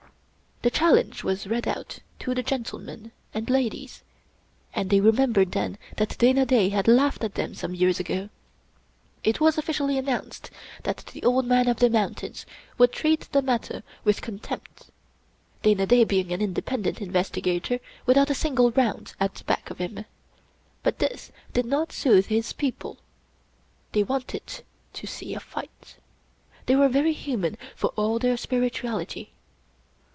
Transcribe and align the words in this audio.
The 0.63 0.69
challenge 0.69 1.23
was 1.23 1.47
read 1.47 1.67
out 1.67 1.97
to 2.19 2.35
the 2.35 2.43
gentlemen 2.43 3.11
and 3.33 3.49
ladies, 3.49 4.03
and 4.75 4.91
they 4.91 4.99
remembered 5.01 5.53
then 5.53 5.79
that 5.97 6.19
Dana 6.19 6.45
Da 6.45 6.69
had 6.69 6.87
laughed 6.87 7.23
at 7.23 7.33
them 7.33 7.55
some 7.55 7.73
years 7.73 7.99
ago. 7.99 8.29
It 9.23 9.39
was 9.41 9.57
officially 9.57 9.97
announced 9.97 10.51
that 10.83 10.97
the 11.13 11.23
Old 11.23 11.47
Man 11.47 11.67
of 11.67 11.77
the 11.79 11.89
Mountains 11.89 12.45
would 12.77 12.91
treat 12.91 13.21
the 13.31 13.41
matter 13.41 13.81
with 14.03 14.21
con 14.21 14.37
tempt; 14.37 14.91
Dana 15.63 15.87
Da 15.87 16.03
being 16.05 16.31
an 16.31 16.43
independent 16.43 17.01
investigator 17.01 17.79
with 18.05 18.15
out 18.17 18.29
a 18.29 18.35
single" 18.35 18.69
round" 18.73 19.15
at 19.19 19.33
the 19.33 19.43
back 19.45 19.71
of 19.71 19.79
him. 19.79 20.05
But 20.83 20.99
this 20.99 21.31
did 21.53 21.65
not 21.65 21.91
soothe 21.91 22.27
his 22.27 22.53
people. 22.53 22.99
They 23.93 24.03
wanted 24.03 24.61
to 24.93 25.07
see 25.07 25.33
a 25.33 25.39
fight. 25.39 25.95
They 26.67 26.75
were 26.75 26.87
very 26.87 27.13
human 27.13 27.57
for 27.75 27.87
all 27.95 28.19
their 28.19 28.37
spirituality. 28.37 29.31